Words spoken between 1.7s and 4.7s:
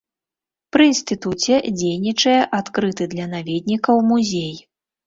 дзейнічае адкрыты для наведнікаў музей.